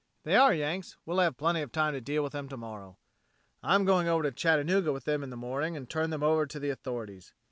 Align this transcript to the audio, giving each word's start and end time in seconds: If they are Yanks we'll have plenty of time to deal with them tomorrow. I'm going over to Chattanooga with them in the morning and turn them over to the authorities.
If 0.17 0.23
they 0.23 0.35
are 0.35 0.51
Yanks 0.51 0.97
we'll 1.05 1.19
have 1.19 1.37
plenty 1.37 1.61
of 1.61 1.71
time 1.71 1.93
to 1.93 2.01
deal 2.01 2.23
with 2.23 2.33
them 2.33 2.49
tomorrow. 2.49 2.97
I'm 3.61 3.85
going 3.85 4.07
over 4.07 4.23
to 4.23 4.31
Chattanooga 4.31 4.91
with 4.91 5.05
them 5.05 5.21
in 5.21 5.29
the 5.29 5.37
morning 5.37 5.77
and 5.77 5.87
turn 5.87 6.09
them 6.09 6.23
over 6.23 6.47
to 6.47 6.59
the 6.59 6.71
authorities. 6.71 7.35